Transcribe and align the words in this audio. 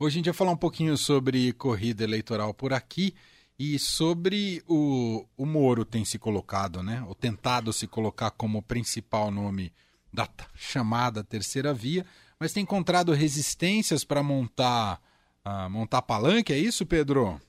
Hoje 0.00 0.14
a 0.14 0.18
gente 0.18 0.26
vai 0.26 0.34
falar 0.34 0.52
um 0.52 0.56
pouquinho 0.56 0.96
sobre 0.96 1.52
corrida 1.54 2.04
eleitoral 2.04 2.54
por 2.54 2.72
aqui 2.72 3.12
e 3.58 3.80
sobre 3.80 4.62
o, 4.68 5.24
o 5.36 5.44
Moro 5.44 5.84
tem 5.84 6.04
se 6.04 6.20
colocado, 6.20 6.84
né? 6.84 7.04
Ou 7.08 7.16
tentado 7.16 7.72
se 7.72 7.88
colocar 7.88 8.30
como 8.30 8.62
principal 8.62 9.28
nome 9.32 9.72
da 10.12 10.28
chamada 10.54 11.24
terceira 11.24 11.74
via, 11.74 12.06
mas 12.38 12.52
tem 12.52 12.62
encontrado 12.62 13.12
resistências 13.12 14.04
para 14.04 14.22
montar, 14.22 15.00
uh, 15.44 15.68
montar 15.68 16.02
palanque, 16.02 16.52
é 16.52 16.58
isso, 16.58 16.86
Pedro? 16.86 17.40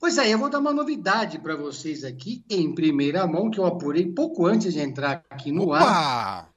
Pois 0.00 0.18
é, 0.18 0.34
eu 0.34 0.38
vou 0.40 0.50
dar 0.50 0.58
uma 0.58 0.72
novidade 0.72 1.38
para 1.38 1.54
vocês 1.54 2.02
aqui 2.02 2.44
em 2.50 2.74
primeira 2.74 3.24
mão, 3.28 3.48
que 3.48 3.60
eu 3.60 3.64
apurei 3.64 4.06
pouco 4.12 4.44
antes 4.44 4.74
de 4.74 4.80
entrar 4.80 5.24
aqui 5.30 5.52
no 5.52 5.68
Opa! 5.68 5.78
ar. 5.78 6.47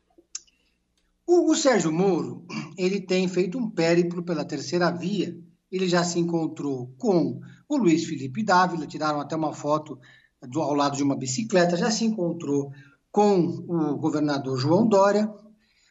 O, 1.32 1.50
o 1.50 1.56
Sérgio 1.56 1.94
Moro, 1.94 2.46
ele 2.78 3.00
tem 3.00 3.26
feito 3.26 3.58
um 3.58 3.70
périplo 3.70 4.22
pela 4.22 4.44
terceira 4.44 4.92
via. 4.92 5.34
Ele 5.72 5.88
já 5.88 6.04
se 6.04 6.20
encontrou 6.20 6.94
com 6.98 7.40
o 7.70 7.78
Luiz 7.78 8.04
Felipe 8.04 8.44
Dávila, 8.44 8.86
tiraram 8.86 9.22
até 9.22 9.34
uma 9.34 9.54
foto 9.54 9.98
do, 10.42 10.60
ao 10.60 10.74
lado 10.74 10.98
de 10.98 11.04
uma 11.04 11.16
bicicleta, 11.16 11.78
já 11.78 11.90
se 11.90 12.04
encontrou 12.04 12.74
com 13.10 13.40
o 13.40 13.96
governador 13.96 14.58
João 14.58 14.86
Dória, 14.86 15.34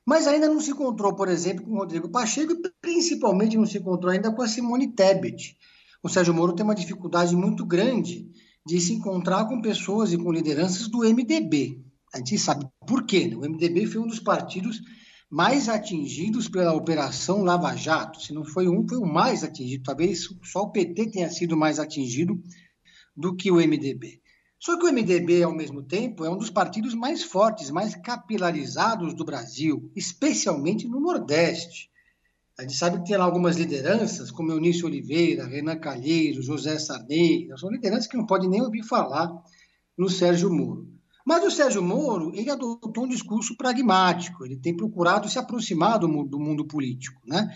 mas 0.05 0.27
ainda 0.27 0.47
não 0.47 0.61
se 0.61 0.73
encontrou, 0.73 1.15
por 1.15 1.29
exemplo, 1.29 1.65
com 1.65 1.73
o 1.73 1.79
Rodrigo 1.79 2.11
Pacheco 2.11 2.53
e 2.53 2.61
principalmente 2.83 3.57
não 3.57 3.65
se 3.65 3.79
encontrou 3.79 4.13
ainda 4.13 4.31
com 4.31 4.43
a 4.43 4.49
Simone 4.49 4.93
Tebet. 4.93 5.57
O 6.03 6.09
Sérgio 6.11 6.35
Moro 6.35 6.53
tem 6.53 6.65
uma 6.65 6.75
dificuldade 6.75 7.35
muito 7.35 7.65
grande 7.65 8.31
de 8.67 8.79
se 8.79 8.93
encontrar 8.93 9.47
com 9.47 9.63
pessoas 9.63 10.13
e 10.13 10.19
com 10.19 10.31
lideranças 10.31 10.87
do 10.87 10.99
MDB. 10.99 11.83
A 12.13 12.19
gente 12.19 12.37
sabe 12.37 12.67
por 12.87 13.07
quê. 13.07 13.27
Né? 13.27 13.37
O 13.37 13.41
MDB 13.41 13.87
foi 13.87 14.03
um 14.03 14.07
dos 14.07 14.21
partidos 14.21 14.83
mais 15.31 15.69
atingidos 15.69 16.49
pela 16.49 16.75
Operação 16.75 17.45
Lava 17.45 17.77
Jato. 17.77 18.21
Se 18.21 18.33
não 18.33 18.45
foi 18.45 18.69
um, 18.69 18.87
foi 18.87 18.99
o 18.99 19.07
mais 19.07 19.45
atingido. 19.45 19.85
Talvez 19.85 20.29
só 20.43 20.63
o 20.63 20.73
PT 20.73 21.11
tenha 21.13 21.31
sido 21.31 21.57
mais 21.57 21.79
atingido 21.79 22.43
do 23.17 23.37
que 23.37 23.51
o 23.51 23.57
MDB. 23.57 24.21
Só 24.59 24.77
que 24.77 24.85
o 24.85 24.93
MDB, 24.93 25.43
ao 25.43 25.55
mesmo 25.55 25.83
tempo, 25.83 26.25
é 26.25 26.31
um 26.31 26.37
dos 26.37 26.51
partidos 26.51 26.95
mais 26.95 27.23
fortes, 27.23 27.71
mais 27.71 27.95
capilarizados 27.95 29.15
do 29.15 29.25
Brasil, 29.25 29.91
especialmente 29.95 30.87
no 30.87 31.01
Nordeste. 31.01 31.89
A 32.59 32.63
gente 32.63 32.75
sabe 32.77 32.99
que 32.99 33.07
tem 33.07 33.17
lá 33.17 33.25
algumas 33.25 33.57
lideranças, 33.57 34.31
como 34.31 34.53
Eunício 34.53 34.85
Oliveira, 34.85 35.47
Renan 35.47 35.79
Calheiros, 35.79 36.45
José 36.45 36.79
Sarney, 36.79 37.49
são 37.57 37.71
lideranças 37.71 38.07
que 38.07 38.19
não 38.19 38.27
pode 38.27 38.47
nem 38.49 38.61
ouvir 38.61 38.83
falar 38.83 39.33
no 39.97 40.11
Sérgio 40.11 40.53
Moro. 40.53 41.00
Mas 41.27 41.45
o 41.45 41.51
Sérgio 41.51 41.83
Moro, 41.83 42.33
ele 42.35 42.51
adotou 42.51 43.05
um 43.05 43.09
discurso 43.09 43.57
pragmático, 43.57 44.45
ele 44.45 44.57
tem 44.57 44.77
procurado 44.77 45.29
se 45.29 45.39
aproximar 45.39 45.99
do 45.99 46.09
mundo, 46.09 46.31
do 46.31 46.41
mundo 46.41 46.67
político, 46.67 47.21
né? 47.27 47.49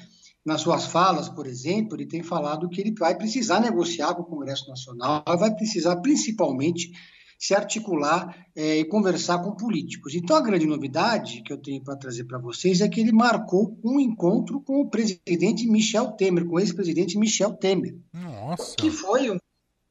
Nas 0.45 0.61
suas 0.61 0.84
falas, 0.84 1.29
por 1.29 1.47
exemplo, 1.47 1.97
ele 1.97 2.07
tem 2.07 2.23
falado 2.23 2.69
que 2.69 2.81
ele 2.81 2.95
vai 2.98 3.17
precisar 3.17 3.61
negociar 3.61 4.15
com 4.15 4.23
o 4.23 4.27
Congresso 4.27 4.69
Nacional, 4.69 5.25
vai 5.39 5.55
precisar 5.55 5.97
principalmente 5.97 6.92
se 7.39 7.55
articular 7.55 8.47
é, 8.55 8.79
e 8.79 8.85
conversar 8.85 9.39
com 9.41 9.57
políticos. 9.57 10.15
Então, 10.15 10.37
a 10.37 10.41
grande 10.41 10.67
novidade 10.67 11.42
que 11.42 11.53
eu 11.53 11.59
tenho 11.59 11.83
para 11.83 11.97
trazer 11.97 12.25
para 12.25 12.39
vocês 12.39 12.81
é 12.81 12.89
que 12.89 13.01
ele 13.01 13.12
marcou 13.12 13.79
um 13.85 14.01
encontro 14.01 14.61
com 14.61 14.81
o 14.81 14.89
presidente 14.89 15.67
Michel 15.67 16.12
Temer, 16.12 16.47
com 16.47 16.57
o 16.57 16.61
ex-presidente 16.61 17.19
Michel 17.19 17.53
Temer. 17.55 17.97
Nossa! 18.12 18.77
Que 18.77 18.91
foi 18.91 19.31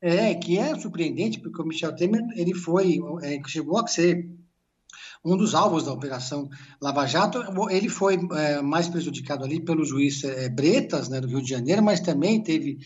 é, 0.03 0.35
que 0.35 0.59
é 0.59 0.77
surpreendente, 0.77 1.39
porque 1.39 1.61
o 1.61 1.65
Michel 1.65 1.95
Temer 1.95 2.21
ele 2.35 2.53
foi, 2.53 2.99
é, 3.21 3.39
chegou 3.47 3.79
a 3.79 3.87
ser 3.87 4.29
um 5.23 5.37
dos 5.37 5.55
alvos 5.55 5.85
da 5.85 5.93
Operação 5.93 6.49
Lava 6.81 7.05
Jato. 7.05 7.41
Ele 7.69 7.87
foi 7.87 8.19
é, 8.33 8.61
mais 8.61 8.89
prejudicado 8.89 9.45
ali 9.45 9.63
pelo 9.63 9.85
juiz 9.85 10.25
é, 10.25 10.49
Bretas, 10.49 11.07
né, 11.07 11.21
do 11.21 11.27
Rio 11.29 11.41
de 11.41 11.49
Janeiro, 11.49 11.81
mas 11.81 12.01
também 12.01 12.43
teve 12.43 12.79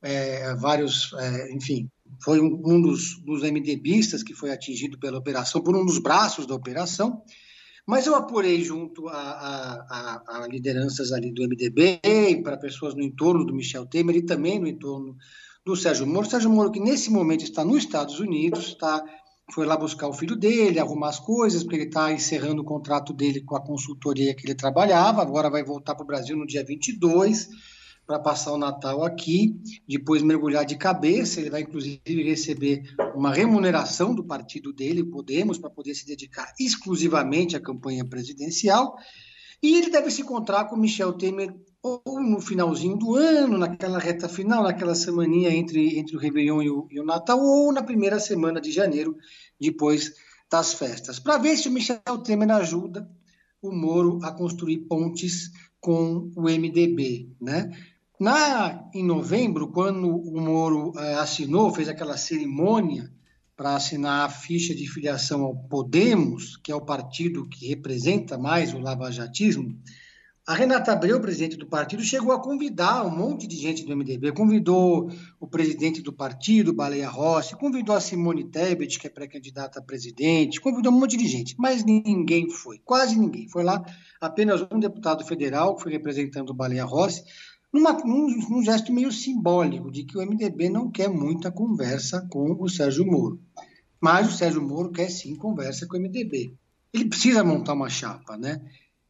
é, 0.00 0.54
vários, 0.54 1.12
é, 1.12 1.52
enfim, 1.52 1.90
foi 2.24 2.40
um, 2.40 2.62
um 2.64 2.80
dos, 2.80 3.22
dos 3.22 3.42
MDBistas 3.42 4.22
que 4.22 4.32
foi 4.32 4.50
atingido 4.50 4.98
pela 4.98 5.18
operação, 5.18 5.60
por 5.60 5.76
um 5.76 5.84
dos 5.84 5.98
braços 5.98 6.46
da 6.46 6.54
operação. 6.54 7.22
Mas 7.86 8.06
eu 8.06 8.14
apurei 8.14 8.64
junto 8.64 9.08
a, 9.08 9.12
a, 9.12 10.22
a, 10.26 10.44
a 10.44 10.48
lideranças 10.48 11.12
ali 11.12 11.30
do 11.32 11.42
MDB, 11.42 12.00
para 12.42 12.56
pessoas 12.56 12.94
no 12.94 13.02
entorno 13.02 13.44
do 13.44 13.52
Michel 13.52 13.84
Temer 13.84 14.16
e 14.16 14.22
também 14.22 14.58
no 14.58 14.66
entorno 14.66 15.18
do 15.64 15.76
Sérgio 15.76 16.06
Moro. 16.06 16.28
Sérgio 16.28 16.50
Moro, 16.50 16.70
que 16.70 16.80
nesse 16.80 17.10
momento 17.10 17.44
está 17.44 17.64
nos 17.64 17.78
Estados 17.78 18.18
Unidos, 18.18 18.68
está, 18.68 19.04
foi 19.52 19.66
lá 19.66 19.76
buscar 19.76 20.08
o 20.08 20.12
filho 20.12 20.36
dele, 20.36 20.78
arrumar 20.78 21.10
as 21.10 21.18
coisas, 21.18 21.62
porque 21.62 21.76
ele 21.76 21.84
está 21.84 22.12
encerrando 22.12 22.62
o 22.62 22.64
contrato 22.64 23.12
dele 23.12 23.40
com 23.42 23.56
a 23.56 23.64
consultoria 23.64 24.34
que 24.34 24.46
ele 24.46 24.54
trabalhava, 24.54 25.22
agora 25.22 25.50
vai 25.50 25.62
voltar 25.62 25.94
para 25.94 26.04
o 26.04 26.06
Brasil 26.06 26.36
no 26.36 26.46
dia 26.46 26.64
22 26.64 27.48
para 28.06 28.18
passar 28.18 28.52
o 28.52 28.58
Natal 28.58 29.04
aqui, 29.04 29.56
depois 29.88 30.22
mergulhar 30.22 30.64
de 30.64 30.76
cabeça. 30.76 31.40
Ele 31.40 31.50
vai, 31.50 31.62
inclusive, 31.62 32.22
receber 32.22 32.82
uma 33.14 33.32
remuneração 33.32 34.14
do 34.14 34.24
partido 34.24 34.72
dele, 34.72 35.04
Podemos, 35.04 35.56
para 35.56 35.70
poder 35.70 35.94
se 35.94 36.04
dedicar 36.04 36.52
exclusivamente 36.58 37.56
à 37.56 37.60
campanha 37.60 38.04
presidencial. 38.04 38.96
E 39.62 39.76
ele 39.76 39.90
deve 39.90 40.10
se 40.10 40.22
encontrar 40.22 40.64
com 40.64 40.76
Michel 40.76 41.12
Temer 41.12 41.54
ou 41.82 42.20
no 42.20 42.40
finalzinho 42.40 42.96
do 42.96 43.16
ano, 43.16 43.58
naquela 43.58 43.98
reta 43.98 44.28
final, 44.28 44.62
naquela 44.62 44.94
semaninha 44.94 45.50
entre, 45.50 45.98
entre 45.98 46.16
o 46.16 46.18
Réveillon 46.18 46.62
e 46.62 46.70
o, 46.70 46.86
e 46.90 47.00
o 47.00 47.04
Natal, 47.04 47.40
ou 47.40 47.72
na 47.72 47.82
primeira 47.82 48.20
semana 48.20 48.60
de 48.60 48.70
janeiro, 48.70 49.16
depois 49.60 50.14
das 50.48 50.74
festas, 50.74 51.18
para 51.18 51.38
ver 51.38 51.56
se 51.56 51.68
o 51.68 51.72
Michel 51.72 52.18
Temer 52.22 52.50
ajuda 52.52 53.08
o 53.60 53.72
Moro 53.72 54.20
a 54.22 54.30
construir 54.30 54.78
pontes 54.80 55.50
com 55.80 56.30
o 56.36 56.42
MDB, 56.42 57.30
né? 57.40 57.70
Na, 58.20 58.88
em 58.94 59.04
novembro, 59.04 59.72
quando 59.72 60.08
o 60.08 60.40
Moro 60.40 60.92
é, 60.96 61.14
assinou, 61.14 61.74
fez 61.74 61.88
aquela 61.88 62.16
cerimônia 62.16 63.12
para 63.56 63.74
assinar 63.74 64.26
a 64.26 64.30
ficha 64.30 64.74
de 64.74 64.86
filiação 64.86 65.42
ao 65.42 65.56
Podemos, 65.56 66.56
que 66.56 66.70
é 66.70 66.74
o 66.74 66.80
partido 66.80 67.48
que 67.48 67.66
representa 67.66 68.38
mais 68.38 68.72
o 68.72 68.78
lavajatismo, 68.78 69.76
a 70.44 70.54
Renata 70.54 70.92
Abreu, 70.92 71.20
presidente 71.20 71.56
do 71.56 71.66
partido, 71.66 72.02
chegou 72.02 72.32
a 72.32 72.42
convidar 72.42 73.06
um 73.06 73.16
monte 73.16 73.46
de 73.46 73.56
gente 73.56 73.84
do 73.84 73.96
MDB, 73.96 74.32
convidou 74.32 75.08
o 75.38 75.46
presidente 75.46 76.02
do 76.02 76.12
partido, 76.12 76.72
Baleia 76.72 77.08
Rossi, 77.08 77.54
convidou 77.54 77.94
a 77.94 78.00
Simone 78.00 78.50
Tebet, 78.50 78.98
que 78.98 79.06
é 79.06 79.10
pré-candidata 79.10 79.78
a 79.78 79.82
presidente, 79.82 80.60
convidou 80.60 80.92
um 80.92 80.98
monte 80.98 81.16
de 81.16 81.28
gente, 81.28 81.54
mas 81.56 81.84
ninguém 81.84 82.50
foi, 82.50 82.80
quase 82.84 83.16
ninguém. 83.16 83.48
Foi 83.48 83.62
lá 83.62 83.84
apenas 84.20 84.66
um 84.72 84.80
deputado 84.80 85.24
federal, 85.24 85.76
que 85.76 85.84
foi 85.84 85.92
representando 85.92 86.50
o 86.50 86.54
Baleia 86.54 86.84
Rossi, 86.84 87.22
numa, 87.72 87.92
num, 87.92 88.26
num 88.50 88.64
gesto 88.64 88.92
meio 88.92 89.12
simbólico 89.12 89.92
de 89.92 90.02
que 90.02 90.18
o 90.18 90.26
MDB 90.26 90.68
não 90.68 90.90
quer 90.90 91.08
muita 91.08 91.52
conversa 91.52 92.26
com 92.28 92.56
o 92.60 92.68
Sérgio 92.68 93.06
Moro. 93.06 93.40
Mas 94.00 94.28
o 94.28 94.36
Sérgio 94.36 94.60
Moro 94.60 94.90
quer 94.90 95.08
sim 95.08 95.36
conversa 95.36 95.86
com 95.86 95.96
o 95.96 96.00
MDB. 96.00 96.56
Ele 96.92 97.04
precisa 97.04 97.44
montar 97.44 97.74
uma 97.74 97.88
chapa, 97.88 98.36
né? 98.36 98.60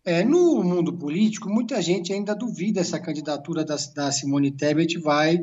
É, 0.04 0.24
no 0.24 0.64
mundo 0.64 0.92
político, 0.92 1.48
muita 1.48 1.80
gente 1.80 2.12
ainda 2.12 2.34
duvida 2.34 2.80
essa 2.80 2.98
candidatura 2.98 3.64
da, 3.64 3.76
da 3.94 4.10
Simone 4.10 4.50
Tebet 4.50 4.98
vai 4.98 5.38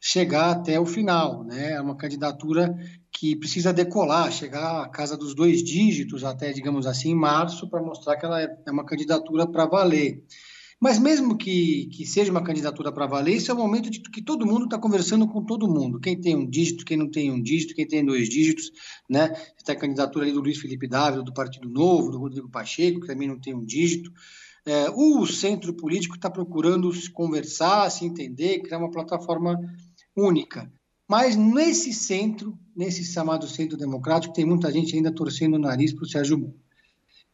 chegar 0.00 0.50
até 0.52 0.78
o 0.78 0.86
final. 0.86 1.42
Né? 1.42 1.72
É 1.72 1.80
uma 1.80 1.96
candidatura 1.96 2.76
que 3.10 3.34
precisa 3.34 3.72
decolar, 3.72 4.30
chegar 4.30 4.82
à 4.82 4.88
casa 4.88 5.16
dos 5.16 5.34
dois 5.34 5.64
dígitos 5.64 6.22
até, 6.22 6.52
digamos 6.52 6.86
assim, 6.86 7.10
em 7.10 7.16
março, 7.16 7.68
para 7.68 7.82
mostrar 7.82 8.16
que 8.16 8.24
ela 8.24 8.40
é, 8.40 8.56
é 8.64 8.70
uma 8.70 8.86
candidatura 8.86 9.48
para 9.48 9.66
valer. 9.66 10.22
Mas 10.84 10.98
mesmo 10.98 11.38
que, 11.38 11.86
que 11.86 12.04
seja 12.04 12.30
uma 12.30 12.44
candidatura 12.44 12.92
para 12.92 13.06
valer, 13.06 13.36
esse 13.36 13.50
é 13.50 13.54
o 13.54 13.56
momento 13.56 13.88
de 13.88 14.00
que 14.02 14.20
todo 14.20 14.44
mundo 14.44 14.64
está 14.66 14.78
conversando 14.78 15.26
com 15.26 15.42
todo 15.42 15.66
mundo. 15.66 15.98
Quem 15.98 16.20
tem 16.20 16.36
um 16.36 16.46
dígito, 16.46 16.84
quem 16.84 16.98
não 16.98 17.10
tem 17.10 17.32
um 17.32 17.40
dígito, 17.40 17.74
quem 17.74 17.88
tem 17.88 18.04
dois 18.04 18.28
dígitos, 18.28 18.70
né? 19.08 19.32
Está 19.56 19.72
a 19.72 19.76
candidatura 19.76 20.30
do 20.30 20.42
Luiz 20.42 20.58
Felipe 20.58 20.86
Dávila, 20.86 21.24
do 21.24 21.32
Partido 21.32 21.70
Novo, 21.70 22.10
do 22.10 22.18
Rodrigo 22.18 22.50
Pacheco, 22.50 23.00
que 23.00 23.06
também 23.06 23.26
não 23.26 23.40
tem 23.40 23.54
um 23.54 23.64
dígito. 23.64 24.12
É, 24.66 24.90
o 24.90 25.24
centro 25.24 25.72
político 25.72 26.16
está 26.16 26.28
procurando 26.28 26.92
se 26.92 27.10
conversar, 27.10 27.88
se 27.88 28.04
entender, 28.04 28.58
criar 28.58 28.76
uma 28.76 28.90
plataforma 28.90 29.58
única. 30.14 30.70
Mas 31.08 31.34
nesse 31.34 31.94
centro, 31.94 32.58
nesse 32.76 33.04
chamado 33.04 33.48
centro 33.48 33.78
democrático, 33.78 34.34
tem 34.34 34.44
muita 34.44 34.70
gente 34.70 34.94
ainda 34.94 35.10
torcendo 35.10 35.54
o 35.54 35.58
nariz 35.58 35.94
para 35.94 36.04
o 36.04 36.08
Sérgio 36.08 36.36
Moro. 36.36 36.62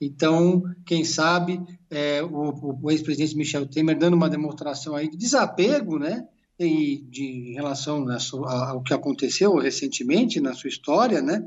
Então, 0.01 0.63
quem 0.87 1.05
sabe, 1.05 1.61
é, 1.91 2.23
o, 2.23 2.79
o 2.83 2.91
ex-presidente 2.91 3.37
Michel 3.37 3.67
Temer 3.67 3.99
dando 3.99 4.15
uma 4.15 4.31
demonstração 4.31 4.95
aí 4.95 5.11
de 5.11 5.17
desapego, 5.17 5.99
né, 5.99 6.27
e 6.59 6.99
de, 7.09 7.25
em 7.25 7.55
relação 7.55 8.07
ao 8.47 8.83
que 8.83 8.95
aconteceu 8.95 9.57
recentemente 9.57 10.41
na 10.41 10.55
sua 10.55 10.69
história, 10.69 11.21
né, 11.21 11.43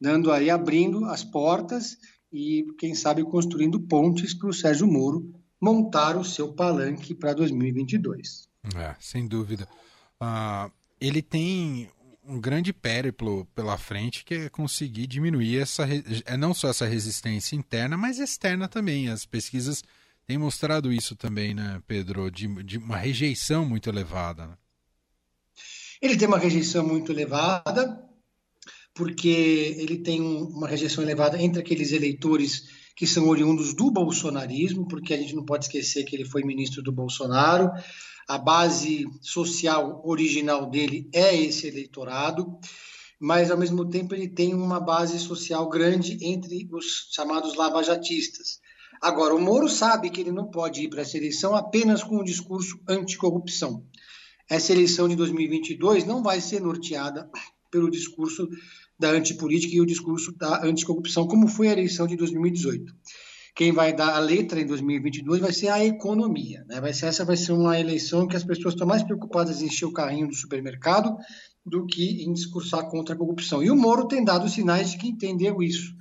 dando 0.00 0.30
aí, 0.30 0.50
abrindo 0.50 1.04
as 1.06 1.24
portas 1.24 1.96
e, 2.32 2.66
quem 2.78 2.94
sabe, 2.94 3.22
construindo 3.22 3.80
pontes 3.80 4.34
para 4.34 4.48
o 4.48 4.52
Sérgio 4.52 4.86
Moro 4.86 5.32
montar 5.60 6.16
o 6.16 6.24
seu 6.24 6.52
palanque 6.52 7.14
para 7.14 7.32
2022. 7.32 8.48
É, 8.76 8.94
sem 9.00 9.26
dúvida. 9.26 9.66
Uh, 10.20 10.70
ele 11.00 11.22
tem 11.22 11.88
um 12.28 12.38
grande 12.38 12.72
périplo 12.72 13.46
pela 13.54 13.78
frente 13.78 14.22
que 14.24 14.34
é 14.34 14.48
conseguir 14.50 15.06
diminuir 15.06 15.58
essa 15.58 15.86
é 16.26 16.36
não 16.36 16.52
só 16.52 16.68
essa 16.68 16.86
resistência 16.86 17.56
interna, 17.56 17.96
mas 17.96 18.18
externa 18.18 18.68
também. 18.68 19.08
As 19.08 19.24
pesquisas 19.24 19.82
tem 20.26 20.36
mostrado 20.36 20.92
isso 20.92 21.16
também, 21.16 21.54
né, 21.54 21.82
Pedro, 21.86 22.30
de, 22.30 22.46
de 22.62 22.76
uma 22.76 22.98
rejeição 22.98 23.64
muito 23.64 23.88
elevada. 23.88 24.46
Né? 24.46 24.54
Ele 26.02 26.16
tem 26.18 26.28
uma 26.28 26.38
rejeição 26.38 26.86
muito 26.86 27.10
elevada, 27.10 27.98
porque 28.94 29.74
ele 29.78 29.98
tem 29.98 30.20
uma 30.20 30.68
rejeição 30.68 31.02
elevada 31.02 31.40
entre 31.40 31.60
aqueles 31.60 31.92
eleitores 31.92 32.68
que 32.94 33.06
são 33.06 33.28
oriundos 33.28 33.74
do 33.74 33.90
bolsonarismo, 33.90 34.86
porque 34.86 35.14
a 35.14 35.16
gente 35.16 35.34
não 35.34 35.44
pode 35.44 35.64
esquecer 35.64 36.04
que 36.04 36.14
ele 36.14 36.24
foi 36.24 36.42
ministro 36.42 36.82
do 36.82 36.92
Bolsonaro. 36.92 37.70
A 38.28 38.36
base 38.36 39.06
social 39.22 40.02
original 40.04 40.68
dele 40.68 41.08
é 41.14 41.34
esse 41.34 41.66
eleitorado, 41.66 42.58
mas 43.18 43.50
ao 43.50 43.56
mesmo 43.56 43.88
tempo 43.88 44.14
ele 44.14 44.28
tem 44.28 44.54
uma 44.54 44.78
base 44.78 45.18
social 45.18 45.66
grande 45.66 46.18
entre 46.20 46.68
os 46.70 47.08
chamados 47.10 47.56
lavajatistas. 47.56 48.60
Agora, 49.00 49.34
o 49.34 49.40
Moro 49.40 49.66
sabe 49.66 50.10
que 50.10 50.20
ele 50.20 50.30
não 50.30 50.50
pode 50.50 50.82
ir 50.82 50.90
para 50.90 51.00
essa 51.00 51.16
eleição 51.16 51.56
apenas 51.56 52.02
com 52.02 52.18
um 52.18 52.24
discurso 52.24 52.78
anticorrupção. 52.86 53.82
Essa 54.46 54.72
eleição 54.72 55.08
de 55.08 55.16
2022 55.16 56.04
não 56.04 56.22
vai 56.22 56.42
ser 56.42 56.60
norteada 56.60 57.30
pelo 57.70 57.90
discurso 57.90 58.46
da 58.98 59.10
antipolítica 59.10 59.74
e 59.74 59.80
o 59.80 59.86
discurso 59.86 60.36
da 60.36 60.66
anticorrupção, 60.66 61.26
como 61.26 61.48
foi 61.48 61.68
a 61.68 61.72
eleição 61.72 62.06
de 62.06 62.16
2018. 62.16 62.92
Quem 63.58 63.72
vai 63.72 63.92
dar 63.92 64.14
a 64.14 64.20
letra 64.20 64.60
em 64.60 64.66
2022 64.68 65.40
vai 65.40 65.52
ser 65.52 65.66
a 65.66 65.84
economia. 65.84 66.64
Né? 66.68 66.80
Vai 66.80 66.94
ser, 66.94 67.06
essa 67.06 67.24
vai 67.24 67.36
ser 67.36 67.50
uma 67.50 67.76
eleição 67.76 68.28
que 68.28 68.36
as 68.36 68.44
pessoas 68.44 68.74
estão 68.74 68.86
mais 68.86 69.02
preocupadas 69.02 69.60
em 69.60 69.66
encher 69.66 69.84
o 69.84 69.92
carrinho 69.92 70.28
do 70.28 70.34
supermercado 70.36 71.16
do 71.66 71.84
que 71.84 72.22
em 72.22 72.32
discursar 72.32 72.88
contra 72.88 73.16
a 73.16 73.18
corrupção. 73.18 73.60
E 73.60 73.68
o 73.68 73.74
Moro 73.74 74.06
tem 74.06 74.22
dado 74.22 74.48
sinais 74.48 74.92
de 74.92 74.98
que 74.98 75.08
entendeu 75.08 75.60
isso. 75.60 75.92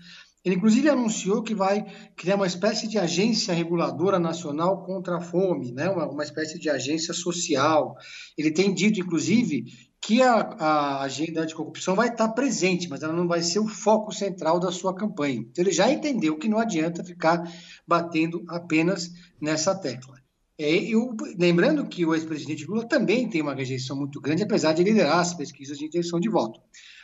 Ele, 0.45 0.53
inclusive, 0.53 0.87
anunciou 0.87 1.41
que 1.41 1.55
vai 1.55 1.83
criar 2.15 2.35
uma 2.35 2.45
espécie 2.45 2.87
de 2.87 2.99
agência 2.99 3.55
reguladora 3.55 4.19
nacional 4.19 4.83
contra 4.83 5.17
a 5.17 5.21
fome, 5.21 5.71
né? 5.71 5.89
uma, 5.89 6.07
uma 6.07 6.23
espécie 6.23 6.59
de 6.59 6.69
agência 6.69 7.11
social. 7.11 7.95
Ele 8.37 8.51
tem 8.51 8.71
dito, 8.71 8.99
inclusive, 8.99 9.65
que 10.01 10.21
a, 10.21 10.33
a 10.33 11.01
agenda 11.01 11.41
anticorrupção 11.41 11.95
vai 11.95 12.09
estar 12.09 12.29
presente, 12.29 12.87
mas 12.87 13.03
ela 13.03 13.13
não 13.13 13.27
vai 13.27 13.41
ser 13.41 13.59
o 13.59 13.67
foco 13.67 14.11
central 14.11 14.59
da 14.59 14.71
sua 14.71 14.95
campanha. 14.95 15.39
Então, 15.39 15.63
ele 15.63 15.71
já 15.71 15.91
entendeu 15.91 16.37
que 16.37 16.47
não 16.47 16.59
adianta 16.59 17.03
ficar 17.03 17.51
batendo 17.85 18.43
apenas 18.47 19.11
nessa 19.41 19.75
tecla. 19.75 20.17
É, 20.59 20.71
eu, 20.75 21.15
lembrando 21.37 21.85
que 21.87 22.05
o 22.05 22.15
ex-presidente 22.15 22.65
Lula 22.65 22.87
também 22.87 23.29
tem 23.29 23.41
uma 23.41 23.53
rejeição 23.53 23.95
muito 23.95 24.19
grande, 24.19 24.43
apesar 24.43 24.73
de 24.73 24.83
liderar 24.83 25.19
as 25.19 25.33
pesquisas 25.33 25.77
de 25.77 25.85
intenção 25.85 26.19
de 26.19 26.29
voto. 26.29 26.59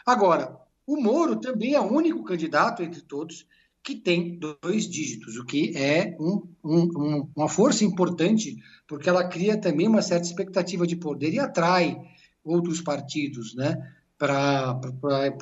Agora, 0.06 0.58
o 0.88 1.00
Moro 1.00 1.36
também 1.36 1.76
é 1.76 1.80
o 1.80 1.92
único 1.92 2.24
candidato 2.24 2.82
entre 2.82 3.02
todos 3.02 3.46
que 3.84 3.96
tem 3.96 4.40
dois 4.40 4.88
dígitos, 4.88 5.38
o 5.38 5.46
que 5.46 5.76
é 5.76 6.16
um, 6.20 6.48
um, 6.64 7.30
uma 7.36 7.50
força 7.50 7.84
importante, 7.84 8.56
porque 8.88 9.10
ela 9.10 9.28
cria 9.28 9.60
também 9.60 9.88
uma 9.88 10.02
certa 10.02 10.26
expectativa 10.26 10.88
de 10.88 10.96
poder 10.96 11.34
e 11.34 11.40
atrai 11.40 12.00
outros 12.44 12.82
partidos 12.82 13.56
né, 13.56 13.76
para 14.18 14.80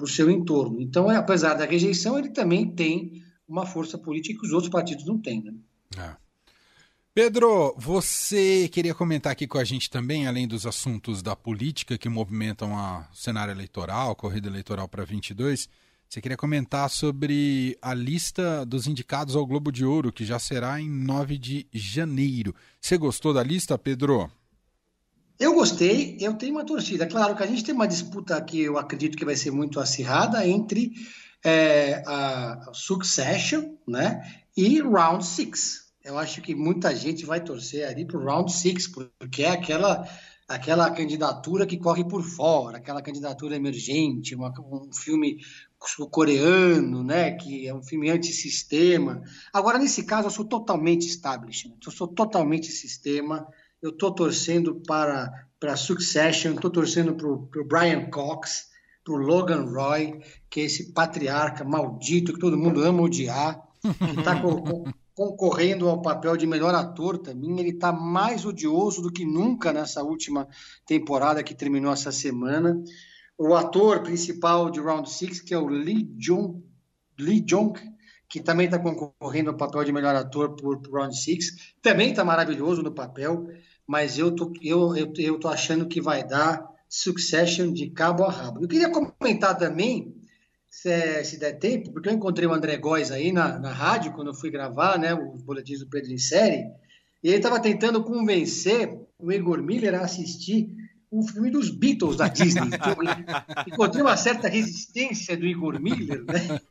o 0.01 0.07
seu 0.07 0.29
entorno. 0.29 0.81
Então, 0.81 1.11
é, 1.11 1.15
apesar 1.15 1.53
da 1.55 1.65
rejeição, 1.65 2.17
ele 2.17 2.29
também 2.29 2.69
tem 2.69 3.23
uma 3.47 3.65
força 3.65 3.97
política 3.97 4.39
que 4.39 4.47
os 4.47 4.53
outros 4.53 4.71
partidos 4.71 5.05
não 5.05 5.17
têm. 5.17 5.43
Né? 5.43 5.53
É. 5.97 6.15
Pedro, 7.13 7.75
você 7.77 8.69
queria 8.69 8.95
comentar 8.95 9.33
aqui 9.33 9.45
com 9.45 9.57
a 9.57 9.63
gente 9.65 9.89
também, 9.89 10.27
além 10.27 10.47
dos 10.47 10.65
assuntos 10.65 11.21
da 11.21 11.35
política 11.35 11.97
que 11.97 12.07
movimentam 12.07 12.73
o 12.73 13.03
cenário 13.13 13.51
eleitoral, 13.51 14.11
a 14.11 14.15
corrida 14.15 14.47
eleitoral 14.47 14.87
para 14.87 15.03
22, 15.03 15.67
você 16.07 16.21
queria 16.21 16.37
comentar 16.37 16.89
sobre 16.89 17.77
a 17.81 17.93
lista 17.93 18.65
dos 18.65 18.87
indicados 18.87 19.35
ao 19.35 19.45
Globo 19.45 19.71
de 19.71 19.85
Ouro, 19.85 20.11
que 20.11 20.25
já 20.25 20.39
será 20.39 20.79
em 20.79 20.89
9 20.89 21.37
de 21.37 21.67
janeiro. 21.71 22.53
Você 22.79 22.97
gostou 22.97 23.33
da 23.33 23.43
lista, 23.43 23.77
Pedro? 23.77 24.29
Eu 25.41 25.53
gostei, 25.53 26.17
eu 26.19 26.35
tenho 26.35 26.53
uma 26.53 26.65
torcida. 26.65 27.07
Claro 27.07 27.35
que 27.35 27.43
a 27.43 27.47
gente 27.47 27.63
tem 27.63 27.73
uma 27.73 27.87
disputa 27.87 28.41
que 28.41 28.61
eu 28.61 28.77
acredito 28.77 29.17
que 29.17 29.25
vai 29.25 29.35
ser 29.35 29.51
muito 29.51 29.79
acirrada 29.79 30.47
entre 30.47 30.93
é, 31.43 32.03
a 32.05 32.69
Succession 32.73 33.75
né, 33.87 34.21
e 34.55 34.79
Round 34.79 35.25
Six 35.25 35.91
eu 36.03 36.17
acho 36.17 36.41
que 36.41 36.55
muita 36.55 36.95
gente 36.95 37.25
vai 37.25 37.41
torcer 37.43 37.87
ali 37.87 38.05
para 38.05 38.17
o 38.17 38.23
round 38.23 38.51
six, 38.51 38.87
porque 38.87 39.43
é 39.43 39.49
aquela, 39.49 40.07
aquela 40.47 40.89
candidatura 40.89 41.65
que 41.65 41.77
corre 41.77 42.03
por 42.03 42.23
fora, 42.23 42.77
aquela 42.77 43.01
candidatura 43.01 43.55
emergente, 43.55 44.35
uma, 44.35 44.51
um 44.59 44.91
filme 44.91 45.37
coreano, 46.09 47.03
né, 47.03 47.31
que 47.31 47.67
é 47.67 47.73
um 47.73 47.83
filme 47.83 48.09
antissistema. 48.09 49.21
Agora, 49.53 49.77
nesse 49.77 50.03
caso, 50.03 50.27
eu 50.27 50.31
sou 50.31 50.45
totalmente 50.45 51.07
establishment, 51.07 51.77
eu 51.85 51.91
sou 51.91 52.07
totalmente 52.07 52.71
sistema, 52.71 53.47
eu 53.81 53.89
estou 53.89 54.13
torcendo 54.13 54.81
para, 54.87 55.47
para 55.59 55.75
Succession, 55.75 56.53
estou 56.53 56.69
torcendo 56.69 57.15
para 57.15 57.27
o 57.27 57.67
Brian 57.67 58.09
Cox, 58.09 58.69
para 59.03 59.13
o 59.13 59.17
Logan 59.17 59.65
Roy, 59.65 60.21
que 60.49 60.61
é 60.61 60.65
esse 60.65 60.93
patriarca 60.93 61.63
maldito 61.63 62.33
que 62.33 62.39
todo 62.39 62.57
mundo 62.57 62.83
ama 62.83 63.01
odiar, 63.01 63.59
que 63.81 64.19
está 64.19 64.39
concorrendo 65.15 65.89
ao 65.89 66.01
papel 66.01 66.37
de 66.37 66.45
melhor 66.45 66.75
ator 66.75 67.17
também. 67.17 67.59
Ele 67.59 67.71
está 67.71 67.91
mais 67.91 68.45
odioso 68.45 69.01
do 69.01 69.11
que 69.11 69.25
nunca 69.25 69.73
nessa 69.73 70.03
última 70.03 70.47
temporada 70.85 71.43
que 71.43 71.55
terminou 71.55 71.91
essa 71.91 72.11
semana. 72.11 72.81
O 73.37 73.55
ator 73.55 74.03
principal 74.03 74.69
de 74.69 74.79
Round 74.79 75.09
Six, 75.09 75.41
que 75.41 75.53
é 75.53 75.57
o 75.57 75.67
Lee 75.67 76.03
Jong, 76.17 76.63
Lee 77.17 77.41
Jong 77.41 77.79
que 78.31 78.39
também 78.39 78.65
está 78.65 78.79
concorrendo 78.79 79.49
ao 79.49 79.57
papel 79.57 79.83
de 79.83 79.91
melhor 79.91 80.15
ator 80.15 80.55
por, 80.55 80.81
por 80.81 81.01
Round 81.01 81.15
Six, 81.15 81.73
também 81.81 82.11
está 82.11 82.23
maravilhoso 82.23 82.81
no 82.81 82.93
papel, 82.93 83.49
mas 83.85 84.17
eu 84.17 84.33
tô, 84.33 84.53
eu, 84.61 84.95
eu, 84.95 85.13
eu 85.17 85.37
tô 85.37 85.49
achando 85.49 85.85
que 85.85 85.99
vai 85.99 86.25
dar 86.25 86.65
Succession 86.87 87.73
de 87.73 87.89
cabo 87.89 88.23
a 88.23 88.31
rabo. 88.31 88.63
Eu 88.63 88.67
queria 88.69 88.89
comentar 88.89 89.57
também 89.57 90.15
se, 90.69 91.23
se 91.25 91.37
der 91.37 91.59
tempo, 91.59 91.91
porque 91.91 92.07
eu 92.07 92.13
encontrei 92.13 92.47
o 92.47 92.53
André 92.53 92.77
Góes 92.77 93.11
aí 93.11 93.33
na, 93.33 93.59
na 93.59 93.71
rádio, 93.71 94.13
quando 94.13 94.27
eu 94.27 94.33
fui 94.33 94.49
gravar 94.49 94.97
né, 94.97 95.13
os 95.13 95.41
boletins 95.41 95.79
do 95.79 95.87
Pedro 95.87 96.13
em 96.13 96.17
série, 96.17 96.65
e 97.21 97.27
ele 97.27 97.37
estava 97.37 97.59
tentando 97.59 98.01
convencer 98.01 98.97
o 99.19 99.29
Igor 99.29 99.61
Miller 99.61 99.95
a 99.95 100.01
assistir 100.01 100.69
um 101.11 101.21
filme 101.27 101.51
dos 101.51 101.69
Beatles 101.69 102.15
da 102.15 102.29
Disney. 102.29 102.69
Então, 102.73 102.95
encontrei 103.67 104.01
uma 104.01 104.15
certa 104.15 104.47
resistência 104.47 105.35
do 105.35 105.45
Igor 105.45 105.81
Miller, 105.81 106.23
né? 106.23 106.61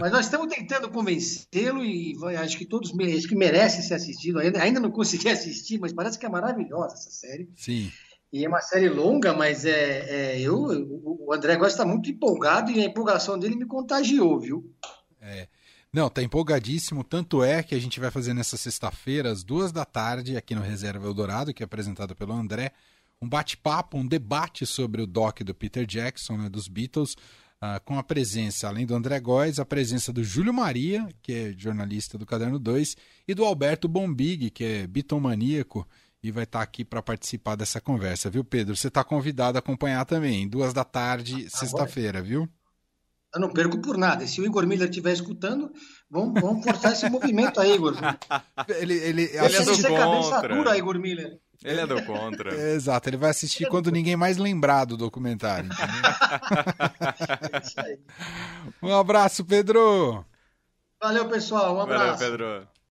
Mas 0.00 0.12
nós 0.12 0.26
estamos 0.26 0.54
tentando 0.54 0.90
convencê-lo 0.90 1.84
e 1.84 2.16
acho 2.36 2.56
que 2.58 2.64
todos 2.64 2.90
acho 2.90 3.28
que 3.28 3.36
merece 3.36 3.82
ser 3.82 3.94
assistido. 3.94 4.38
Ainda, 4.38 4.62
ainda 4.62 4.80
não 4.80 4.90
consegui 4.90 5.28
assistir, 5.30 5.78
mas 5.78 5.92
parece 5.92 6.18
que 6.18 6.26
é 6.26 6.28
maravilhosa 6.28 6.94
essa 6.94 7.10
série. 7.10 7.48
Sim. 7.56 7.90
E 8.32 8.44
é 8.44 8.48
uma 8.48 8.60
série 8.60 8.88
longa, 8.88 9.32
mas 9.32 9.64
é, 9.64 10.32
é 10.34 10.40
eu, 10.40 10.56
o 10.58 11.32
André 11.32 11.56
gosta 11.56 11.82
está 11.82 11.84
muito 11.84 12.10
empolgado 12.10 12.70
e 12.70 12.80
a 12.80 12.84
empolgação 12.84 13.38
dele 13.38 13.54
me 13.54 13.66
contagiou, 13.66 14.40
viu? 14.40 14.74
É. 15.20 15.46
Não, 15.92 16.10
tá 16.10 16.20
empolgadíssimo. 16.20 17.04
Tanto 17.04 17.44
é 17.44 17.62
que 17.62 17.76
a 17.76 17.78
gente 17.78 18.00
vai 18.00 18.10
fazer 18.10 18.34
nessa 18.34 18.56
sexta-feira, 18.56 19.30
às 19.30 19.44
duas 19.44 19.70
da 19.70 19.84
tarde, 19.84 20.36
aqui 20.36 20.52
no 20.52 20.60
Reserva 20.60 21.06
Eldorado, 21.06 21.54
que 21.54 21.62
é 21.62 21.66
apresentado 21.66 22.16
pelo 22.16 22.32
André, 22.32 22.72
um 23.22 23.28
bate-papo, 23.28 23.96
um 23.96 24.06
debate 24.06 24.66
sobre 24.66 25.00
o 25.00 25.06
doc 25.06 25.42
do 25.42 25.54
Peter 25.54 25.86
Jackson, 25.86 26.36
né, 26.36 26.48
dos 26.48 26.66
Beatles, 26.66 27.16
uh, 27.62 27.80
com 27.84 27.98
a 27.98 28.02
presença, 28.02 28.68
além 28.68 28.86
do 28.86 28.94
André 28.94 29.18
Góes, 29.20 29.58
a 29.58 29.64
presença 29.64 30.12
do 30.12 30.22
Júlio 30.24 30.52
Maria, 30.52 31.06
que 31.22 31.32
é 31.32 31.54
jornalista 31.56 32.16
do 32.16 32.26
Caderno 32.26 32.58
2, 32.58 32.96
e 33.28 33.34
do 33.34 33.44
Alberto 33.44 33.88
Bombig, 33.88 34.50
que 34.50 34.64
é 34.64 34.86
bitomaníaco 34.86 35.86
e 36.22 36.30
vai 36.30 36.44
estar 36.44 36.60
tá 36.60 36.64
aqui 36.64 36.84
para 36.84 37.02
participar 37.02 37.54
dessa 37.54 37.80
conversa, 37.80 38.30
viu, 38.30 38.42
Pedro? 38.42 38.74
Você 38.74 38.88
está 38.88 39.04
convidado 39.04 39.58
a 39.58 39.60
acompanhar 39.60 40.06
também, 40.06 40.48
duas 40.48 40.72
da 40.72 40.82
tarde, 40.82 41.50
sexta-feira, 41.50 42.22
viu? 42.22 42.48
Eu 43.34 43.40
não 43.40 43.50
perco 43.50 43.78
por 43.78 43.98
nada. 43.98 44.26
Se 44.26 44.40
o 44.40 44.46
Igor 44.46 44.64
Miller 44.64 44.88
estiver 44.88 45.12
escutando, 45.12 45.70
vamos, 46.08 46.40
vamos 46.40 46.64
forçar 46.64 46.92
esse 46.92 47.10
movimento 47.10 47.60
aí, 47.60 47.74
Igor. 47.74 47.94
ele, 48.78 48.94
ele, 48.94 49.22
ele 49.24 49.36
é 49.36 49.64
do 49.64 49.72
contra. 49.72 49.92
cabeça 49.92 50.48
dura, 50.48 50.78
Igor 50.78 50.98
Miller. 51.00 51.38
Ele 51.62 51.80
é 51.80 51.86
do 51.86 52.02
contra. 52.04 52.54
É, 52.54 52.74
exato, 52.74 53.08
ele 53.08 53.16
vai 53.16 53.30
assistir 53.30 53.68
quando 53.68 53.90
ninguém 53.90 54.16
mais 54.16 54.36
lembrar 54.36 54.84
do 54.84 54.96
documentário. 54.96 55.70
é 57.76 57.98
um 58.82 58.94
abraço, 58.94 59.44
Pedro. 59.44 60.24
Valeu, 61.00 61.28
pessoal. 61.28 61.76
Um 61.76 61.80
abraço. 61.80 62.18
Valeu, 62.18 62.38
Pedro. 62.38 62.68